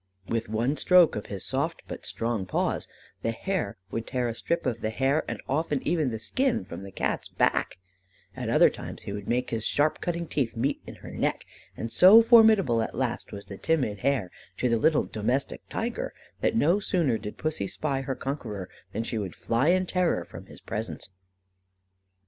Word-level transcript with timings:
With 0.27 0.49
one 0.49 0.77
stroke 0.77 1.15
of 1.15 1.27
his 1.27 1.45
soft 1.45 1.83
but 1.87 2.07
strong 2.07 2.47
paws, 2.47 2.87
the 3.21 3.29
hare 3.29 3.77
would 3.91 4.07
tear 4.07 4.27
a 4.27 4.33
strip 4.33 4.65
of 4.65 4.81
the 4.81 4.89
hair, 4.89 5.23
and 5.27 5.39
often 5.47 5.79
even 5.87 6.09
the 6.09 6.17
skin, 6.17 6.65
from 6.65 6.81
the 6.81 6.89
Cat's 6.91 7.27
back; 7.29 7.77
at 8.35 8.49
other 8.49 8.71
times 8.71 9.03
he 9.03 9.13
would 9.13 9.27
make 9.27 9.51
his 9.51 9.63
sharp 9.63 10.01
cutting 10.01 10.25
teeth 10.25 10.55
meet 10.57 10.81
in 10.87 10.95
her 11.05 11.11
neck; 11.11 11.45
and 11.77 11.91
so 11.91 12.23
formidable 12.23 12.81
at 12.81 12.95
last 12.95 13.31
was 13.31 13.45
the 13.45 13.59
"timid 13.59 13.99
hare" 13.99 14.31
to 14.57 14.69
the 14.69 14.77
little 14.79 15.03
"domestic 15.03 15.61
tiger," 15.69 16.15
that 16.39 16.55
no 16.55 16.79
sooner 16.79 17.19
did 17.19 17.37
Pussy 17.37 17.67
spy 17.67 18.01
her 18.01 18.15
conqueror 18.15 18.71
than 18.93 19.03
she 19.03 19.19
would 19.19 19.35
fly 19.35 19.67
in 19.67 19.85
terror 19.85 20.25
from 20.25 20.47
his 20.47 20.61
presence. 20.61 21.11